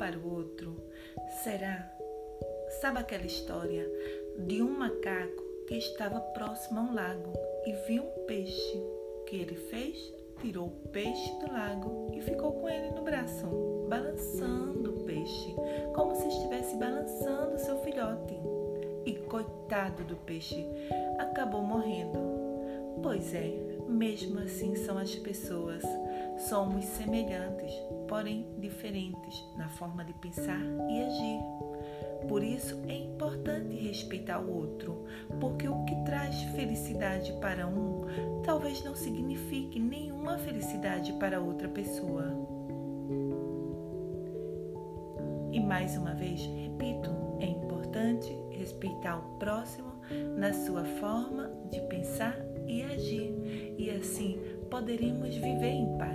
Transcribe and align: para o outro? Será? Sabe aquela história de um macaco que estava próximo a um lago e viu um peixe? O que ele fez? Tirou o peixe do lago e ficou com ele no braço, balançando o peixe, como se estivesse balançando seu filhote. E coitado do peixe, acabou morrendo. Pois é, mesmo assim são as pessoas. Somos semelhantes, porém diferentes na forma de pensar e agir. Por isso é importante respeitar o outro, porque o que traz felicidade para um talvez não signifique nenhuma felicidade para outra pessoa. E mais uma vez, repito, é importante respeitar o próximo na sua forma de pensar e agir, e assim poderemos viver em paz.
para 0.00 0.18
o 0.18 0.34
outro? 0.34 0.74
Será? 1.44 1.92
Sabe 2.80 3.00
aquela 3.00 3.26
história 3.26 3.86
de 4.38 4.62
um 4.62 4.70
macaco 4.70 5.44
que 5.68 5.74
estava 5.76 6.18
próximo 6.18 6.80
a 6.80 6.82
um 6.84 6.94
lago 6.94 7.32
e 7.66 7.72
viu 7.86 8.02
um 8.02 8.26
peixe? 8.26 8.78
O 8.78 9.24
que 9.26 9.36
ele 9.36 9.56
fez? 9.56 10.12
Tirou 10.40 10.68
o 10.68 10.88
peixe 10.88 11.38
do 11.38 11.52
lago 11.52 12.10
e 12.14 12.22
ficou 12.22 12.52
com 12.54 12.68
ele 12.68 12.92
no 12.92 13.02
braço, 13.02 13.46
balançando 13.90 14.90
o 14.90 15.04
peixe, 15.04 15.54
como 15.94 16.16
se 16.16 16.26
estivesse 16.28 16.76
balançando 16.76 17.58
seu 17.58 17.76
filhote. 17.82 18.40
E 19.04 19.16
coitado 19.16 20.02
do 20.04 20.16
peixe, 20.16 20.66
acabou 21.18 21.62
morrendo. 21.62 22.18
Pois 23.02 23.34
é, 23.34 23.54
mesmo 23.86 24.40
assim 24.40 24.74
são 24.76 24.96
as 24.96 25.14
pessoas. 25.14 25.84
Somos 26.48 26.84
semelhantes, 26.84 27.72
porém 28.08 28.46
diferentes 28.58 29.44
na 29.56 29.68
forma 29.68 30.04
de 30.04 30.12
pensar 30.14 30.60
e 30.88 31.02
agir. 31.02 31.40
Por 32.28 32.42
isso 32.42 32.82
é 32.88 32.94
importante 32.94 33.74
respeitar 33.76 34.40
o 34.40 34.52
outro, 34.52 35.04
porque 35.38 35.68
o 35.68 35.84
que 35.84 35.94
traz 36.04 36.42
felicidade 36.54 37.32
para 37.40 37.66
um 37.66 38.06
talvez 38.42 38.82
não 38.82 38.94
signifique 38.94 39.78
nenhuma 39.78 40.38
felicidade 40.38 41.12
para 41.14 41.40
outra 41.40 41.68
pessoa. 41.68 42.24
E 45.52 45.60
mais 45.60 45.96
uma 45.96 46.14
vez, 46.14 46.40
repito, 46.40 47.10
é 47.40 47.46
importante 47.46 48.34
respeitar 48.50 49.18
o 49.18 49.38
próximo 49.38 49.90
na 50.36 50.52
sua 50.52 50.84
forma 50.84 51.50
de 51.70 51.80
pensar 51.82 52.36
e 52.66 52.82
agir, 52.82 53.34
e 53.78 53.90
assim 53.90 54.38
poderemos 54.70 55.34
viver 55.34 55.70
em 55.70 55.98
paz. 55.98 56.09